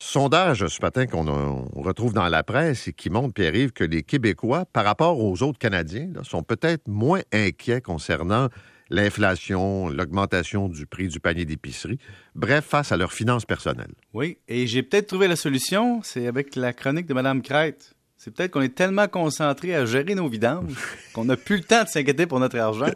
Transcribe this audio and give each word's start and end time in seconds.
Sondage 0.00 0.66
ce 0.68 0.80
matin 0.80 1.06
qu'on 1.06 1.68
retrouve 1.74 2.12
dans 2.12 2.28
la 2.28 2.44
presse 2.44 2.86
et 2.86 2.92
qui 2.92 3.10
montre, 3.10 3.34
Pierre-Yves, 3.34 3.72
que 3.72 3.82
les 3.82 4.04
Québécois, 4.04 4.64
par 4.72 4.84
rapport 4.84 5.18
aux 5.18 5.42
autres 5.42 5.58
Canadiens, 5.58 6.10
sont 6.22 6.44
peut-être 6.44 6.86
moins 6.86 7.22
inquiets 7.32 7.80
concernant 7.80 8.48
l'inflation, 8.90 9.88
l'augmentation 9.88 10.68
du 10.68 10.86
prix 10.86 11.08
du 11.08 11.20
panier 11.20 11.44
d'épicerie, 11.44 11.98
bref, 12.34 12.64
face 12.64 12.92
à 12.92 12.96
leurs 12.96 13.12
finances 13.12 13.44
personnelles. 13.44 13.92
Oui, 14.14 14.38
et 14.48 14.66
j'ai 14.66 14.82
peut-être 14.82 15.08
trouvé 15.08 15.28
la 15.28 15.36
solution, 15.36 16.00
c'est 16.02 16.26
avec 16.26 16.56
la 16.56 16.72
chronique 16.72 17.06
de 17.06 17.14
Mme 17.14 17.42
Crête. 17.42 17.94
C'est 18.16 18.32
peut-être 18.32 18.50
qu'on 18.50 18.62
est 18.62 18.74
tellement 18.74 19.06
concentré 19.06 19.76
à 19.76 19.86
gérer 19.86 20.16
nos 20.16 20.28
vidanges 20.28 20.74
qu'on 21.12 21.26
n'a 21.26 21.36
plus 21.36 21.58
le 21.58 21.62
temps 21.62 21.84
de 21.84 21.88
s'inquiéter 21.88 22.26
pour 22.26 22.40
notre 22.40 22.58
argent. 22.58 22.90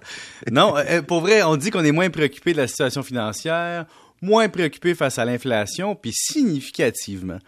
Non, 0.50 0.76
euh, 0.76 1.00
pour 1.02 1.20
vrai, 1.20 1.42
on 1.42 1.56
dit 1.56 1.70
qu'on 1.70 1.84
est 1.84 1.92
moins 1.92 2.10
préoccupé 2.10 2.52
de 2.52 2.58
la 2.58 2.66
situation 2.66 3.02
financière, 3.02 3.86
moins 4.22 4.48
préoccupé 4.48 4.94
face 4.94 5.18
à 5.18 5.24
l'inflation, 5.24 5.94
puis 5.94 6.12
significativement. 6.14 7.38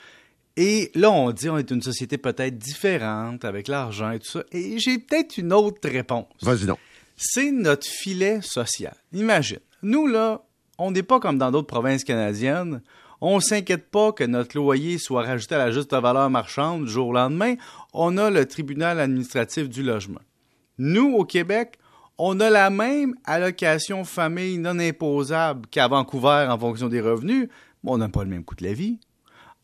Et 0.57 0.90
là, 0.95 1.11
on 1.11 1.32
dit 1.32 1.48
on 1.48 1.58
est 1.58 1.71
une 1.71 1.82
société 1.82 2.18
peut-être 2.18 2.58
différente 2.58 3.44
avec 3.44 3.66
l'argent 3.66 4.11
et 4.11 4.18
tout 4.18 4.30
ça. 4.30 4.44
Et 4.53 4.79
j'ai 4.79 4.99
peut-être 4.99 5.39
une 5.39 5.52
autre 5.52 5.89
réponse. 5.89 6.26
Vas-y 6.43 6.66
donc. 6.66 6.79
C'est 7.16 7.50
notre 7.50 7.86
filet 7.86 8.40
social. 8.43 8.94
Imagine, 9.13 9.61
nous 9.82 10.07
là, 10.07 10.43
on 10.79 10.90
n'est 10.90 11.02
pas 11.02 11.21
comme 11.21 11.39
dans 11.39 11.50
d'autres 11.50 11.68
provinces 11.68 12.04
canadiennes 12.04 12.82
on 13.27 13.41
s'inquiète 13.41 13.91
pas 13.91 14.13
que 14.13 14.25
notre 14.25 14.54
loyer 14.54 14.99
soit 14.99 15.22
rajouté 15.22 15.54
à 15.54 15.58
la 15.58 15.71
juste 15.71 15.93
valeur 15.93 16.29
marchande 16.29 16.85
du 16.85 16.91
jour 16.91 17.08
au 17.08 17.13
lendemain. 17.13 17.54
On 17.94 18.18
a 18.18 18.29
le 18.29 18.44
tribunal 18.46 19.00
administratif 19.00 19.71
du 19.71 19.82
logement. 19.82 20.21
Nous, 20.77 21.14
au 21.14 21.25
Québec, 21.25 21.79
on 22.18 22.39
a 22.41 22.50
la 22.50 22.71
même 22.71 23.14
allocation 23.25 24.04
famille 24.04 24.59
non 24.59 24.79
imposable 24.79 25.67
qu'à 25.68 25.89
Vancouver 25.89 26.46
en 26.49 26.59
fonction 26.59 26.89
des 26.89 27.00
revenus, 27.00 27.49
mais 27.82 27.91
on 27.91 27.99
n'a 27.99 28.09
pas 28.09 28.25
le 28.25 28.31
même 28.31 28.45
coût 28.45 28.55
de 28.55 28.64
la 28.64 28.72
vie. 28.72 28.99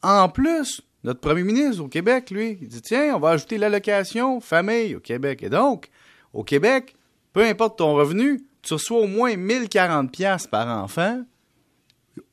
En 0.02 0.28
plus, 0.28 0.82
notre 1.04 1.20
premier 1.20 1.42
ministre 1.42 1.82
au 1.82 1.88
Québec, 1.88 2.30
lui, 2.30 2.58
il 2.60 2.68
dit 2.68 2.82
Tiens, 2.82 3.14
on 3.14 3.20
va 3.20 3.30
ajouter 3.30 3.58
l'allocation 3.58 4.40
famille 4.40 4.96
au 4.96 5.00
Québec. 5.00 5.42
Et 5.42 5.48
donc, 5.48 5.88
au 6.32 6.44
Québec, 6.44 6.94
peu 7.32 7.44
importe 7.44 7.78
ton 7.78 7.94
revenu, 7.94 8.42
tu 8.62 8.74
reçois 8.74 9.00
au 9.00 9.06
moins 9.06 9.34
1040$ 9.34 10.48
par 10.48 10.68
enfant 10.82 11.22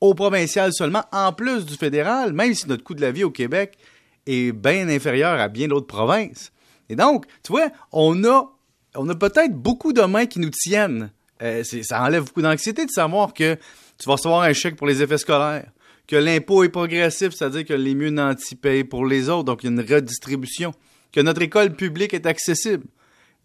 au 0.01 0.13
provincial 0.13 0.73
seulement, 0.73 1.03
en 1.11 1.33
plus 1.33 1.65
du 1.65 1.75
fédéral, 1.75 2.33
même 2.33 2.53
si 2.53 2.67
notre 2.67 2.83
coût 2.83 2.93
de 2.93 3.01
la 3.01 3.11
vie 3.11 3.23
au 3.23 3.31
Québec 3.31 3.77
est 4.25 4.51
bien 4.51 4.89
inférieur 4.89 5.39
à 5.39 5.47
bien 5.47 5.67
d'autres 5.67 5.87
provinces. 5.87 6.51
Et 6.89 6.95
donc, 6.95 7.25
tu 7.43 7.51
vois, 7.51 7.69
on 7.91 8.23
a, 8.25 8.51
on 8.95 9.07
a 9.09 9.15
peut-être 9.15 9.53
beaucoup 9.53 9.93
de 9.93 10.01
mains 10.01 10.25
qui 10.25 10.39
nous 10.39 10.49
tiennent. 10.49 11.11
Euh, 11.41 11.63
ça 11.63 12.01
enlève 12.01 12.25
beaucoup 12.25 12.41
d'anxiété 12.41 12.85
de 12.85 12.91
savoir 12.91 13.33
que 13.33 13.55
tu 13.97 14.05
vas 14.07 14.13
recevoir 14.13 14.41
un 14.41 14.53
chèque 14.53 14.75
pour 14.75 14.87
les 14.87 15.01
effets 15.01 15.17
scolaires, 15.17 15.71
que 16.07 16.15
l'impôt 16.15 16.63
est 16.63 16.69
progressif, 16.69 17.33
c'est-à-dire 17.33 17.65
que 17.65 17.73
les 17.73 17.95
mieux 17.95 18.09
nantis 18.09 18.55
payent 18.55 18.83
pour 18.83 19.05
les 19.05 19.29
autres, 19.29 19.43
donc 19.43 19.63
il 19.63 19.67
y 19.67 19.69
a 19.69 19.71
une 19.71 19.93
redistribution, 19.93 20.73
que 21.11 21.19
notre 21.21 21.41
école 21.41 21.75
publique 21.75 22.13
est 22.13 22.25
accessible. 22.25 22.85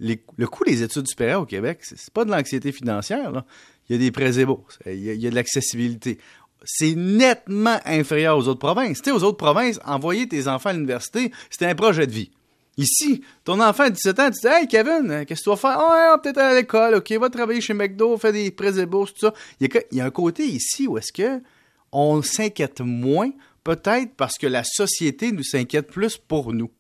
le 0.00 0.46
coût 0.46 0.64
des 0.64 0.82
études 0.82 1.06
supérieures 1.06 1.42
au 1.42 1.46
Québec, 1.46 1.80
c'est 1.82 2.10
pas 2.12 2.24
de 2.24 2.30
l'anxiété 2.30 2.72
financière, 2.72 3.44
il 3.88 3.92
y 3.92 3.96
a 3.96 3.98
des 3.98 4.10
prêts 4.10 4.38
et 4.38 4.46
il 4.86 5.20
y 5.20 5.26
a, 5.26 5.30
de 5.30 5.34
l'accessibilité. 5.34 6.18
C'est 6.64 6.94
nettement 6.94 7.78
inférieur 7.84 8.38
aux 8.38 8.46
autres 8.46 8.60
provinces. 8.60 9.02
Tu 9.02 9.10
aux 9.10 9.24
autres 9.24 9.36
provinces, 9.36 9.80
envoyer 9.84 10.28
tes 10.28 10.46
enfants 10.46 10.70
à 10.70 10.72
l'université, 10.72 11.32
c'était 11.50 11.66
un 11.66 11.74
projet 11.74 12.06
de 12.06 12.12
vie. 12.12 12.30
Ici, 12.78 13.22
ton 13.44 13.60
enfant 13.60 13.84
à 13.84 13.90
17 13.90 14.18
ans, 14.18 14.30
tu 14.30 14.40
dis 14.40 14.46
Hey 14.46 14.66
Kevin, 14.66 15.24
qu'est-ce 15.26 15.40
que 15.40 15.44
tu 15.44 15.50
vas 15.50 15.56
faire? 15.56 15.78
Oh, 15.78 16.18
peut-être 16.22 16.38
à 16.38 16.54
l'école, 16.54 16.94
ok, 16.94 17.12
va 17.12 17.28
travailler 17.28 17.60
chez 17.60 17.74
McDo, 17.74 18.16
fait 18.16 18.32
des 18.32 18.50
prêts 18.50 18.78
et 18.78 18.86
bourses, 18.86 19.12
tout 19.12 19.26
ça. 19.26 19.34
Il 19.60 19.68
y, 19.92 20.00
a, 20.00 20.04
un 20.06 20.10
côté 20.10 20.44
ici 20.44 20.86
où 20.86 20.96
est-ce 20.96 21.12
que 21.12 21.42
on 21.92 22.22
s'inquiète 22.22 22.80
moins, 22.80 23.30
peut-être 23.62 24.14
parce 24.16 24.38
que 24.38 24.46
la 24.46 24.64
société 24.64 25.32
nous 25.32 25.42
s'inquiète 25.42 25.88
plus 25.88 26.16
pour 26.16 26.54
nous 26.54 26.70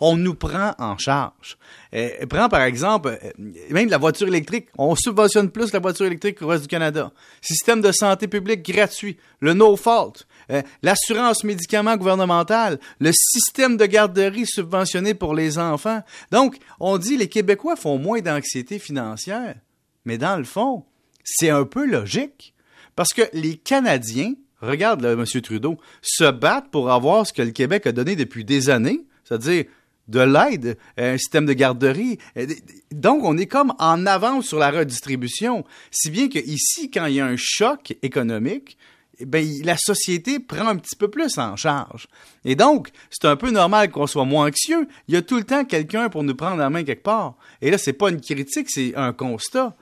on 0.00 0.16
nous 0.16 0.34
prend 0.34 0.74
en 0.78 0.96
charge. 0.98 1.58
Euh, 1.94 2.08
prends 2.28 2.48
par 2.48 2.62
exemple 2.62 3.18
euh, 3.22 3.30
même 3.70 3.88
la 3.88 3.98
voiture 3.98 4.28
électrique. 4.28 4.68
On 4.78 4.94
subventionne 4.94 5.50
plus 5.50 5.72
la 5.72 5.78
voiture 5.78 6.06
électrique 6.06 6.38
qu'au 6.38 6.48
reste 6.48 6.62
du 6.62 6.68
Canada. 6.68 7.12
Système 7.40 7.80
de 7.80 7.92
santé 7.92 8.28
publique 8.28 8.62
gratuit, 8.62 9.16
le 9.40 9.54
no 9.54 9.76
fault, 9.76 10.24
euh, 10.50 10.62
l'assurance 10.82 11.44
médicaments 11.44 11.96
gouvernementale, 11.96 12.78
le 12.98 13.12
système 13.12 13.76
de 13.76 13.86
garderie 13.86 14.46
subventionné 14.46 15.14
pour 15.14 15.34
les 15.34 15.58
enfants. 15.58 16.02
Donc, 16.30 16.56
on 16.80 16.98
dit 16.98 17.16
les 17.16 17.28
Québécois 17.28 17.76
font 17.76 17.98
moins 17.98 18.20
d'anxiété 18.20 18.78
financière, 18.78 19.56
mais 20.04 20.18
dans 20.18 20.36
le 20.36 20.44
fond, 20.44 20.84
c'est 21.24 21.50
un 21.50 21.64
peu 21.64 21.86
logique 21.86 22.54
parce 22.96 23.12
que 23.12 23.22
les 23.32 23.56
Canadiens, 23.56 24.34
regarde 24.60 25.04
M. 25.04 25.24
Trudeau, 25.42 25.78
se 26.02 26.30
battent 26.30 26.70
pour 26.70 26.90
avoir 26.90 27.26
ce 27.26 27.32
que 27.32 27.42
le 27.42 27.50
Québec 27.50 27.86
a 27.86 27.92
donné 27.92 28.16
depuis 28.16 28.44
des 28.44 28.70
années 28.70 29.06
c'est-à-dire 29.24 29.64
de 30.08 30.20
l'aide, 30.20 30.78
un 30.96 31.16
système 31.16 31.46
de 31.46 31.52
garderie. 31.52 32.18
Donc, 32.90 33.24
on 33.24 33.38
est 33.38 33.46
comme 33.46 33.72
en 33.78 34.04
avance 34.06 34.46
sur 34.46 34.58
la 34.58 34.70
redistribution. 34.70 35.64
Si 35.90 36.10
bien 36.10 36.28
qu'ici, 36.28 36.90
quand 36.90 37.06
il 37.06 37.14
y 37.14 37.20
a 37.20 37.26
un 37.26 37.36
choc 37.36 37.96
économique, 38.02 38.76
eh 39.18 39.24
ben, 39.24 39.46
la 39.64 39.76
société 39.76 40.40
prend 40.40 40.66
un 40.66 40.76
petit 40.76 40.96
peu 40.96 41.08
plus 41.08 41.38
en 41.38 41.54
charge. 41.54 42.08
Et 42.44 42.56
donc, 42.56 42.90
c'est 43.10 43.26
un 43.26 43.36
peu 43.36 43.50
normal 43.50 43.90
qu'on 43.90 44.06
soit 44.06 44.24
moins 44.24 44.48
anxieux. 44.48 44.88
Il 45.06 45.14
y 45.14 45.16
a 45.16 45.22
tout 45.22 45.36
le 45.36 45.44
temps 45.44 45.64
quelqu'un 45.64 46.08
pour 46.08 46.24
nous 46.24 46.34
prendre 46.34 46.56
la 46.56 46.70
main 46.70 46.82
quelque 46.82 47.02
part. 47.02 47.36
Et 47.60 47.70
là, 47.70 47.78
c'est 47.78 47.92
pas 47.92 48.10
une 48.10 48.20
critique, 48.20 48.70
c'est 48.70 48.94
un 48.96 49.12
constat. 49.12 49.76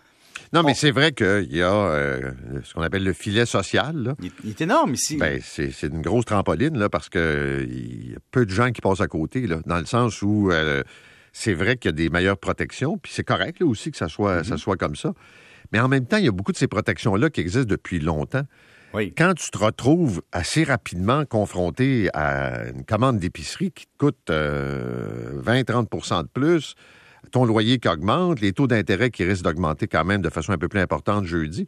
Non, 0.52 0.62
mais 0.62 0.74
c'est 0.74 0.90
vrai 0.90 1.12
qu'il 1.12 1.54
y 1.54 1.62
a 1.62 1.72
euh, 1.72 2.32
ce 2.64 2.74
qu'on 2.74 2.82
appelle 2.82 3.04
le 3.04 3.12
filet 3.12 3.46
social. 3.46 4.14
Il, 4.44 4.50
est 4.50 4.60
énorme 4.60 4.94
ici. 4.94 5.16
Ben, 5.16 5.40
c'est 5.42 5.70
une 5.82 6.02
grosse 6.02 6.24
trampoline 6.24 6.76
là, 6.78 6.88
parce 6.88 7.08
qu'il 7.08 8.10
y 8.10 8.14
a 8.14 8.18
peu 8.30 8.46
de 8.46 8.50
gens 8.50 8.72
qui 8.72 8.80
passent 8.80 9.00
à 9.00 9.08
côté, 9.08 9.46
là, 9.46 9.60
dans 9.66 9.78
le 9.78 9.86
sens 9.86 10.22
où 10.22 10.50
euh, 10.50 10.82
c'est 11.32 11.54
vrai 11.54 11.76
qu'il 11.76 11.90
y 11.90 11.94
a 11.94 11.96
des 11.96 12.08
meilleures 12.08 12.38
protections, 12.38 12.98
puis 12.98 13.12
c'est 13.14 13.24
correct 13.24 13.60
là, 13.60 13.66
aussi 13.66 13.90
que 13.90 13.96
ça 13.96 14.08
soit, 14.08 14.44
ça 14.44 14.54
mm-hmm. 14.54 14.58
soit 14.58 14.76
comme 14.76 14.96
ça. 14.96 15.12
Mais 15.72 15.80
en 15.80 15.88
même 15.88 16.06
temps, 16.06 16.16
il 16.16 16.24
y 16.24 16.28
a 16.28 16.32
beaucoup 16.32 16.52
de 16.52 16.56
ces 16.56 16.68
protections-là 16.68 17.30
qui 17.30 17.40
existent 17.40 17.68
depuis 17.68 18.00
longtemps. 18.00 18.44
Oui. 18.92 19.14
Quand 19.16 19.34
tu 19.34 19.50
te 19.50 19.58
retrouves 19.58 20.20
assez 20.32 20.64
rapidement 20.64 21.24
confronté 21.24 22.08
à 22.12 22.68
une 22.70 22.84
commande 22.84 23.18
d'épicerie 23.18 23.70
qui 23.70 23.86
te 23.86 23.96
coûte 23.98 24.30
20-30 24.30 24.32
euh, 24.32 26.22
de 26.22 26.28
plus, 26.28 26.74
ton 27.32 27.44
loyer 27.44 27.78
qui 27.78 27.88
augmente, 27.88 28.40
les 28.40 28.52
taux 28.52 28.66
d'intérêt 28.66 29.10
qui 29.10 29.24
risquent 29.24 29.44
d'augmenter 29.44 29.86
quand 29.86 30.04
même 30.04 30.22
de 30.22 30.30
façon 30.30 30.52
un 30.52 30.58
peu 30.58 30.68
plus 30.68 30.80
importante 30.80 31.24
jeudi, 31.26 31.66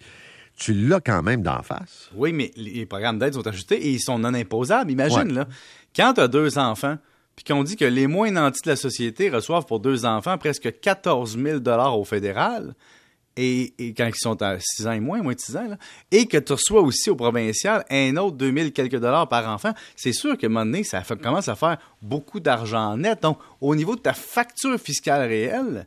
tu 0.57 0.75
l'as 0.75 1.01
quand 1.01 1.23
même 1.23 1.43
d'en 1.43 1.63
face. 1.63 2.11
Oui, 2.15 2.33
mais 2.33 2.51
les 2.57 2.87
programmes 2.87 3.19
d'aide 3.19 3.35
sont 3.35 3.47
ajustés 3.47 3.77
et 3.77 3.91
ils 3.91 4.01
sont 4.01 4.19
non 4.19 4.35
imposables. 4.35 4.91
Imagine, 4.91 5.33
là, 5.33 5.49
quand 5.97 6.15
tu 6.15 6.21
as 6.21 6.29
deux 6.29 6.59
enfants, 6.59 6.99
puis 7.37 7.45
qu'on 7.45 7.65
dit 7.65 7.77
que 7.77 7.85
les 7.85 8.07
moins 8.07 8.31
nantis 8.31 8.62
de 8.62 8.71
la 8.71 8.77
société 8.77 9.31
reçoivent 9.31 9.67
pour 9.67 9.81
deux 9.81 10.05
enfants 10.05 10.37
presque 10.37 10.81
14 10.81 11.39
000 11.39 11.61
au 11.97 12.05
fédéral, 12.05 12.75
et, 13.37 13.94
quand 13.97 14.06
ils 14.06 14.15
sont 14.15 14.43
à 14.43 14.59
6 14.60 14.87
ans 14.87 14.93
et 14.93 15.00
moins, 15.00 15.22
moins 15.22 15.34
de 15.34 15.41
6 15.41 15.56
ans, 15.56 15.69
et 16.10 16.26
que 16.26 16.37
tu 16.37 16.53
reçois 16.53 16.82
aussi 16.82 17.10
au 17.10 17.16
provincial 17.16 17.84
un 17.91 18.16
autre 18.16 18.37
2000 18.37 18.72
quelques 18.72 18.98
dollars 18.98 19.28
par 19.28 19.48
enfant, 19.48 19.72
c'est 19.97 20.12
sûr 20.12 20.37
que 20.37 20.47
un 20.47 20.50
moment 20.50 20.66
donné, 20.66 20.84
ça 20.84 21.03
commence 21.03 21.48
à 21.48 21.54
faire 21.54 21.78
beaucoup 22.03 22.41
d'argent 22.41 22.97
net. 22.97 23.22
Donc, 23.22 23.38
au 23.60 23.75
niveau 23.75 23.97
de 23.97 24.00
ta 24.00 24.12
facture 24.12 24.78
fiscale 24.78 25.28
réelle, 25.28 25.87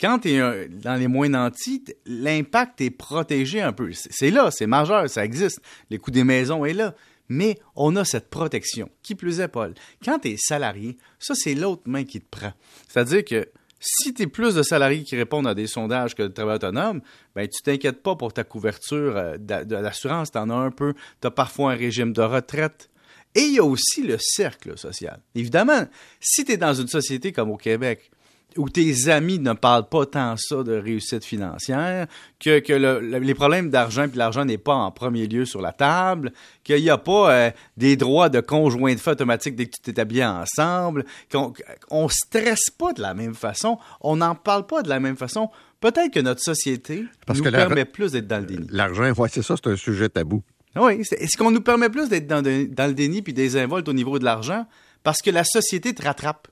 quand 0.00 0.20
tu 0.20 0.30
es 0.30 0.68
dans 0.68 0.94
les 0.94 1.08
moins 1.08 1.28
nantis, 1.28 1.84
l'impact 2.06 2.80
est 2.80 2.90
protégé 2.90 3.60
un 3.60 3.72
peu. 3.72 3.90
C'est 3.92 4.30
là, 4.30 4.50
c'est 4.50 4.66
majeur, 4.66 5.08
ça 5.10 5.24
existe. 5.24 5.60
Les 5.90 5.98
coûts 5.98 6.10
des 6.10 6.24
maisons 6.24 6.64
est 6.64 6.72
là. 6.72 6.94
Mais 7.28 7.58
on 7.76 7.94
a 7.94 8.04
cette 8.04 8.28
protection. 8.28 8.90
Qui 9.02 9.14
plus 9.14 9.40
est, 9.40 9.46
Paul, 9.48 9.74
quand 10.04 10.18
tu 10.18 10.30
es 10.30 10.36
salarié, 10.36 10.98
ça, 11.20 11.34
c'est 11.36 11.54
l'autre 11.54 11.82
main 11.84 12.02
qui 12.02 12.20
te 12.20 12.26
prend. 12.28 12.52
C'est-à-dire 12.88 13.24
que 13.24 13.48
si 13.80 14.12
tu 14.12 14.22
es 14.22 14.26
plus 14.26 14.54
de 14.54 14.62
salariés 14.62 15.02
qui 15.02 15.16
répondent 15.16 15.46
à 15.46 15.54
des 15.54 15.66
sondages 15.66 16.14
que 16.14 16.22
de 16.22 16.28
travailleurs 16.28 16.56
autonomes, 16.56 17.00
ben 17.34 17.48
tu 17.48 17.62
t'inquiètes 17.62 18.02
pas 18.02 18.14
pour 18.14 18.32
ta 18.32 18.44
couverture 18.44 19.16
euh, 19.16 19.38
de 19.38 19.74
l'assurance, 19.74 20.30
tu 20.30 20.38
en 20.38 20.50
as 20.50 20.54
un 20.54 20.70
peu, 20.70 20.94
tu 21.20 21.26
as 21.26 21.30
parfois 21.30 21.72
un 21.72 21.76
régime 21.76 22.12
de 22.12 22.22
retraite. 22.22 22.90
Et 23.34 23.40
il 23.40 23.54
y 23.54 23.58
a 23.58 23.64
aussi 23.64 24.02
le 24.02 24.18
cercle 24.18 24.76
social. 24.76 25.20
Évidemment, 25.34 25.86
si 26.20 26.44
tu 26.44 26.52
es 26.52 26.56
dans 26.56 26.74
une 26.74 26.88
société 26.88 27.32
comme 27.32 27.50
au 27.50 27.56
Québec, 27.56 28.10
où 28.56 28.68
tes 28.68 29.08
amis 29.08 29.38
ne 29.38 29.52
parlent 29.52 29.88
pas 29.88 30.06
tant 30.06 30.34
ça 30.36 30.62
de 30.62 30.72
réussite 30.72 31.24
financière, 31.24 32.06
que, 32.38 32.58
que 32.58 32.72
les 32.72 33.34
problèmes 33.34 33.70
d'argent 33.70 34.08
puis 34.08 34.18
l'argent 34.18 34.44
n'est 34.44 34.58
pas 34.58 34.74
en 34.74 34.90
premier 34.90 35.26
lieu 35.26 35.44
sur 35.44 35.60
la 35.60 35.72
table, 35.72 36.32
qu'il 36.64 36.82
n'y 36.82 36.90
a 36.90 36.98
pas 36.98 37.32
euh, 37.32 37.50
des 37.76 37.96
droits 37.96 38.28
de 38.28 38.40
conjoint 38.40 38.94
de 38.94 39.00
fait 39.00 39.10
automatique 39.10 39.56
dès 39.56 39.66
que 39.66 39.72
tu 39.76 39.82
t'établis 39.82 40.24
ensemble, 40.24 41.04
qu'on 41.30 41.52
on 41.90 42.08
stresse 42.08 42.70
pas 42.76 42.92
de 42.92 43.02
la 43.02 43.14
même 43.14 43.34
façon, 43.34 43.78
on 44.00 44.16
n'en 44.16 44.34
parle 44.34 44.66
pas 44.66 44.82
de 44.82 44.88
la 44.88 45.00
même 45.00 45.16
façon. 45.16 45.50
Peut-être 45.80 46.12
que 46.12 46.20
notre 46.20 46.42
société 46.42 47.04
nous 47.34 47.42
permet 47.42 47.84
plus 47.84 48.12
d'être 48.12 48.26
dans 48.26 48.38
le 48.38 48.46
déni. 48.46 48.66
L'argent, 48.70 49.10
ouais, 49.12 49.28
c'est 49.32 49.42
ça, 49.42 49.54
c'est 49.56 49.70
un 49.70 49.76
sujet 49.76 50.08
tabou. 50.08 50.42
Oui, 50.76 51.00
est-ce 51.00 51.36
qu'on 51.36 51.50
nous 51.50 51.62
permet 51.62 51.88
plus 51.88 52.08
d'être 52.08 52.26
dans, 52.26 52.42
dans, 52.42 52.86
le 52.86 52.92
déni 52.92 53.22
puis 53.22 53.32
désinvolte 53.32 53.88
au 53.88 53.92
niveau 53.92 54.18
de 54.18 54.24
l'argent? 54.24 54.66
Parce 55.02 55.20
que 55.22 55.30
la 55.30 55.42
société 55.44 55.94
te 55.94 56.02
rattrape. 56.02 56.48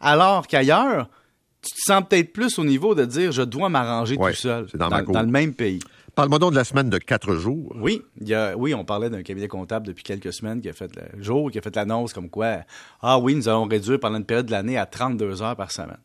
Alors 0.00 0.46
qu'ailleurs, 0.46 1.08
tu 1.64 1.72
te 1.72 1.80
sens 1.80 2.02
peut-être 2.08 2.32
plus 2.32 2.58
au 2.58 2.64
niveau 2.64 2.94
de 2.94 3.04
dire 3.04 3.32
je 3.32 3.42
dois 3.42 3.68
m'arranger 3.68 4.16
tout 4.16 4.32
seul 4.32 4.66
dans, 4.74 4.88
le 4.90 5.26
même 5.26 5.54
pays. 5.54 5.80
Parle-moi 6.14 6.38
donc 6.38 6.52
de 6.52 6.56
la 6.56 6.64
semaine 6.64 6.90
de 6.90 6.98
quatre 6.98 7.34
jours. 7.34 7.74
Oui, 7.80 8.02
il 8.20 8.28
y 8.28 8.34
a, 8.34 8.56
oui, 8.56 8.72
on 8.72 8.84
parlait 8.84 9.10
d'un 9.10 9.22
cabinet 9.22 9.48
comptable 9.48 9.86
depuis 9.86 10.04
quelques 10.04 10.32
semaines 10.32 10.60
qui 10.60 10.68
a 10.68 10.72
fait 10.72 10.90
le 10.94 11.22
jour, 11.22 11.50
qui 11.50 11.58
a 11.58 11.62
fait 11.62 11.74
l'annonce 11.74 12.12
comme 12.12 12.30
quoi, 12.30 12.58
ah 13.02 13.18
oui, 13.18 13.34
nous 13.34 13.48
allons 13.48 13.64
réduire 13.64 13.98
pendant 13.98 14.18
une 14.18 14.24
période 14.24 14.46
de 14.46 14.52
l'année 14.52 14.78
à 14.78 14.86
32 14.86 15.42
heures 15.42 15.56
par 15.56 15.72
semaine. 15.72 15.98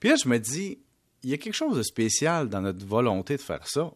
Puis 0.00 0.10
là, 0.10 0.16
je 0.22 0.28
me 0.28 0.38
dis, 0.38 0.78
il 1.22 1.30
y 1.30 1.34
a 1.34 1.38
quelque 1.38 1.54
chose 1.54 1.76
de 1.78 1.82
spécial 1.82 2.48
dans 2.50 2.60
notre 2.60 2.84
volonté 2.84 3.36
de 3.36 3.40
faire 3.40 3.66
ça 3.66 3.90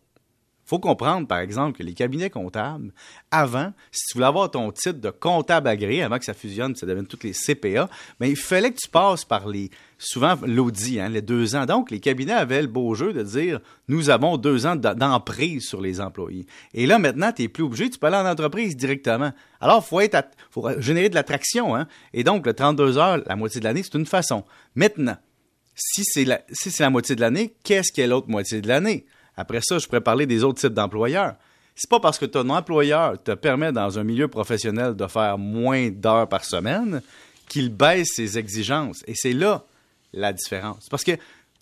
faut 0.68 0.78
comprendre, 0.78 1.26
par 1.26 1.38
exemple, 1.38 1.78
que 1.78 1.82
les 1.82 1.94
cabinets 1.94 2.28
comptables, 2.28 2.92
avant, 3.30 3.72
si 3.90 4.04
tu 4.08 4.18
voulais 4.18 4.26
avoir 4.26 4.50
ton 4.50 4.70
titre 4.70 5.00
de 5.00 5.08
comptable 5.08 5.66
agréé, 5.66 6.02
avant 6.02 6.18
que 6.18 6.26
ça 6.26 6.34
fusionne, 6.34 6.76
ça 6.76 6.84
devienne 6.84 7.06
toutes 7.06 7.24
les 7.24 7.32
CPA, 7.32 7.88
mais 8.20 8.26
ben, 8.26 8.30
il 8.32 8.36
fallait 8.36 8.70
que 8.70 8.76
tu 8.76 8.90
passes 8.90 9.24
par 9.24 9.48
les, 9.48 9.70
souvent 9.96 10.34
l'audit, 10.42 11.00
hein, 11.00 11.08
les 11.08 11.22
deux 11.22 11.56
ans. 11.56 11.64
Donc, 11.64 11.90
les 11.90 12.00
cabinets 12.00 12.34
avaient 12.34 12.60
le 12.60 12.68
beau 12.68 12.94
jeu 12.94 13.14
de 13.14 13.22
dire, 13.22 13.60
nous 13.88 14.10
avons 14.10 14.36
deux 14.36 14.66
ans 14.66 14.76
d'emprise 14.76 15.64
sur 15.66 15.80
les 15.80 16.02
employés. 16.02 16.44
Et 16.74 16.84
là, 16.84 16.98
maintenant, 16.98 17.32
tu 17.32 17.40
n'es 17.40 17.48
plus 17.48 17.64
obligé, 17.64 17.88
tu 17.88 17.98
peux 17.98 18.08
aller 18.08 18.16
en 18.16 18.30
entreprise 18.30 18.76
directement. 18.76 19.32
Alors, 19.62 19.82
faut 19.82 20.00
être, 20.00 20.28
faut 20.50 20.68
générer 20.80 21.08
de 21.08 21.14
l'attraction, 21.14 21.74
hein. 21.74 21.88
Et 22.12 22.24
donc, 22.24 22.44
le 22.44 22.52
32 22.52 22.98
heures, 22.98 23.22
la 23.26 23.36
moitié 23.36 23.58
de 23.60 23.64
l'année, 23.64 23.82
c'est 23.82 23.96
une 23.96 24.04
façon. 24.04 24.44
Maintenant, 24.74 25.16
si 25.74 26.02
c'est 26.04 26.26
la, 26.26 26.42
la 26.78 26.90
moitié 26.90 27.16
de 27.16 27.22
l'année, 27.22 27.54
qu'est-ce 27.64 27.90
qu'est 27.90 28.06
l'autre 28.06 28.28
moitié 28.28 28.60
de 28.60 28.68
l'année? 28.68 29.06
Après 29.38 29.60
ça, 29.62 29.78
je 29.78 29.86
pourrais 29.86 30.00
parler 30.00 30.26
des 30.26 30.42
autres 30.42 30.60
types 30.60 30.74
d'employeurs. 30.74 31.36
C'est 31.76 31.88
pas 31.88 32.00
parce 32.00 32.18
que 32.18 32.26
ton 32.26 32.50
employeur 32.50 33.22
te 33.22 33.30
permet 33.30 33.70
dans 33.70 33.96
un 33.96 34.02
milieu 34.02 34.26
professionnel 34.26 34.96
de 34.96 35.06
faire 35.06 35.38
moins 35.38 35.90
d'heures 35.90 36.28
par 36.28 36.44
semaine 36.44 37.00
qu'il 37.48 37.68
baisse 37.68 38.08
ses 38.16 38.36
exigences. 38.36 39.04
Et 39.06 39.14
c'est 39.14 39.32
là 39.32 39.64
la 40.12 40.32
différence. 40.32 40.88
Parce 40.90 41.04
que 41.04 41.12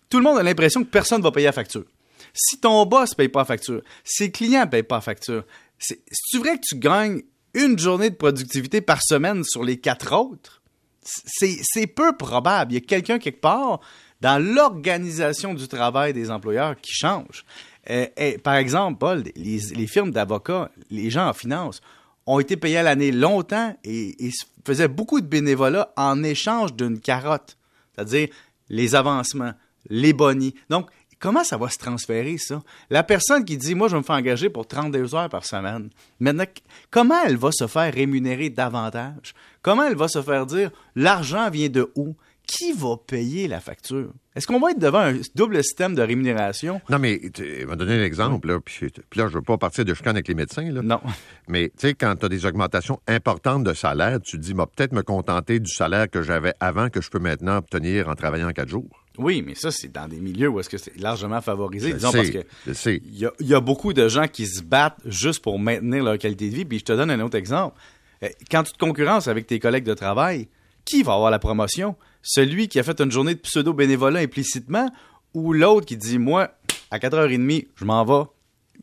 tout 0.08 0.16
le 0.16 0.22
monde 0.22 0.38
a 0.38 0.42
l'impression 0.42 0.82
que 0.82 0.88
personne 0.88 1.18
ne 1.18 1.22
va 1.22 1.32
payer 1.32 1.44
la 1.44 1.52
facture. 1.52 1.84
Si 2.32 2.58
ton 2.58 2.86
boss 2.86 3.10
ne 3.10 3.16
paye 3.16 3.28
pas 3.28 3.40
la 3.40 3.44
facture, 3.44 3.82
si 4.04 4.32
clients 4.32 4.64
ne 4.64 4.70
payent 4.70 4.82
pas 4.82 4.96
la 4.96 5.00
facture, 5.02 5.44
c'est 5.78 6.00
vrai 6.38 6.56
que 6.56 6.62
tu 6.66 6.76
gagnes 6.76 7.20
une 7.52 7.78
journée 7.78 8.08
de 8.08 8.14
productivité 8.14 8.80
par 8.80 9.02
semaine 9.02 9.44
sur 9.44 9.62
les 9.62 9.76
quatre 9.76 10.14
autres? 10.14 10.62
C'est 11.02 11.86
peu 11.86 12.16
probable. 12.16 12.72
Il 12.72 12.76
y 12.76 12.78
a 12.78 12.80
quelqu'un 12.80 13.18
quelque 13.18 13.42
part 13.42 13.80
dans 14.20 14.42
l'organisation 14.42 15.54
du 15.54 15.68
travail 15.68 16.12
des 16.12 16.30
employeurs 16.30 16.76
qui 16.80 16.92
change. 16.92 17.44
Euh, 17.90 18.06
par 18.42 18.56
exemple, 18.56 18.98
Paul, 18.98 19.24
les, 19.36 19.86
firmes 19.86 20.10
d'avocats, 20.10 20.70
les 20.90 21.10
gens 21.10 21.28
en 21.28 21.32
finance, 21.32 21.80
ont 22.26 22.40
été 22.40 22.56
payés 22.56 22.78
à 22.78 22.82
l'année 22.82 23.12
longtemps 23.12 23.76
et, 23.84 24.16
faisaient 24.64 24.88
beaucoup 24.88 25.20
de 25.20 25.26
bénévolat 25.26 25.92
en 25.96 26.24
échange 26.24 26.74
d'une 26.74 26.98
carotte, 26.98 27.56
c'est-à-dire 27.94 28.28
les 28.68 28.96
avancements, 28.96 29.52
les 29.88 30.12
bonnies. 30.12 30.54
Donc, 30.68 30.90
comment 31.20 31.44
ça 31.44 31.56
va 31.56 31.68
se 31.68 31.78
transférer, 31.78 32.36
ça? 32.36 32.62
La 32.90 33.04
personne 33.04 33.44
qui 33.44 33.56
dit, 33.56 33.76
moi, 33.76 33.86
je 33.86 33.96
me 33.96 34.02
faire 34.02 34.16
engager 34.16 34.50
pour 34.50 34.66
32 34.66 35.14
heures 35.14 35.28
par 35.28 35.44
semaine, 35.44 35.90
maintenant, 36.18 36.46
comment 36.90 37.22
elle 37.24 37.36
va 37.36 37.52
se 37.52 37.68
faire 37.68 37.94
rémunérer 37.94 38.50
davantage? 38.50 39.34
Comment 39.62 39.84
elle 39.84 39.96
va 39.96 40.08
se 40.08 40.20
faire 40.20 40.46
dire, 40.46 40.72
l'argent 40.96 41.48
vient 41.48 41.68
de 41.68 41.92
où? 41.94 42.16
Qui 42.46 42.72
va 42.72 42.96
payer 42.96 43.48
la 43.48 43.60
facture? 43.60 44.12
Est-ce 44.34 44.46
qu'on 44.46 44.60
va 44.60 44.70
être 44.70 44.78
devant 44.78 45.00
un 45.00 45.14
double 45.34 45.62
système 45.64 45.94
de 45.94 46.02
rémunération? 46.02 46.80
Non, 46.88 46.98
mais 46.98 47.20
tu 47.32 47.66
m'as 47.66 47.76
donné 47.76 47.94
un 47.94 48.04
exemple, 48.04 48.48
là, 48.48 48.60
puis, 48.60 48.86
là, 49.14 49.24
je 49.26 49.32
ne 49.32 49.38
veux 49.38 49.42
pas 49.42 49.56
partir 49.58 49.84
de 49.84 49.94
chicane 49.94 50.16
avec 50.16 50.28
les 50.28 50.34
médecins. 50.34 50.70
Là. 50.70 50.82
Non. 50.82 51.00
Mais 51.48 51.68
tu 51.70 51.88
sais, 51.88 51.94
quand 51.94 52.14
tu 52.16 52.26
as 52.26 52.28
des 52.28 52.46
augmentations 52.46 53.00
importantes 53.06 53.64
de 53.64 53.72
salaire, 53.72 54.20
tu 54.20 54.36
te 54.36 54.42
dis, 54.42 54.54
moi, 54.54 54.66
peut-être 54.66 54.92
me 54.92 55.02
contenter 55.02 55.58
du 55.58 55.72
salaire 55.72 56.08
que 56.08 56.22
j'avais 56.22 56.54
avant 56.60 56.88
que 56.88 57.00
je 57.00 57.10
peux 57.10 57.18
maintenant 57.18 57.56
obtenir 57.56 58.08
en 58.08 58.14
travaillant 58.14 58.50
quatre 58.52 58.68
jours. 58.68 59.04
Oui, 59.18 59.42
mais 59.44 59.54
ça, 59.54 59.70
c'est 59.70 59.90
dans 59.90 60.06
des 60.06 60.20
milieux 60.20 60.48
où 60.48 60.60
est-ce 60.60 60.68
que 60.68 60.78
c'est 60.78 60.96
largement 61.00 61.40
favorisé, 61.40 61.94
disons, 61.94 62.12
parce 62.12 62.30
que 62.30 62.44
il 62.66 63.30
y, 63.40 63.54
a 63.54 63.60
beaucoup 63.60 63.94
de 63.94 64.08
gens 64.08 64.28
qui 64.28 64.46
se 64.46 64.62
battent 64.62 65.00
juste 65.06 65.42
pour 65.42 65.58
maintenir 65.58 66.04
leur 66.04 66.18
qualité 66.18 66.50
de 66.50 66.54
vie. 66.54 66.64
Puis 66.66 66.80
je 66.80 66.84
te 66.84 66.92
donne 66.92 67.10
un 67.10 67.20
autre 67.20 67.36
exemple. 67.36 67.76
Euh, 68.22 68.28
quand 68.50 68.62
tu 68.62 68.72
te 68.72 68.78
concurrences 68.78 69.28
avec 69.28 69.46
tes 69.46 69.58
collègues 69.58 69.84
de 69.84 69.94
travail, 69.94 70.48
qui 70.86 71.02
va 71.02 71.14
avoir 71.14 71.30
la 71.30 71.38
promotion? 71.38 71.96
Celui 72.28 72.66
qui 72.66 72.80
a 72.80 72.82
fait 72.82 73.00
une 73.00 73.12
journée 73.12 73.36
de 73.36 73.38
pseudo-bénévolat 73.38 74.18
implicitement 74.18 74.90
ou 75.32 75.52
l'autre 75.52 75.86
qui 75.86 75.96
dit, 75.96 76.18
moi, 76.18 76.50
à 76.90 76.98
4h30, 76.98 77.68
je 77.76 77.84
m'en 77.84 78.04
vais? 78.04 78.28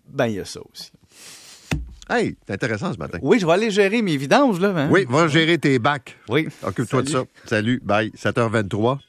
Ben, 0.08 0.28
il 0.28 0.36
y 0.36 0.40
a 0.40 0.46
ça 0.46 0.62
aussi. 0.72 0.92
Hey, 2.10 2.38
c'est 2.48 2.54
intéressant 2.54 2.94
ce 2.94 2.98
matin. 2.98 3.20
Oui, 3.22 3.40
je 3.40 3.46
vais 3.46 3.52
aller 3.52 3.70
gérer 3.70 4.02
mes 4.02 4.16
vidanges, 4.16 4.62
là. 4.62 4.70
Hein? 4.70 4.90
Oui, 4.90 5.06
va 5.10 5.28
gérer 5.28 5.58
tes 5.58 5.78
bacs. 5.78 6.18
Oui. 6.30 6.48
Occupe-toi 6.64 7.02
de 7.02 7.10
ça. 7.10 7.24
Salut, 7.46 7.82
bye. 7.84 8.12
7h23. 8.12 9.00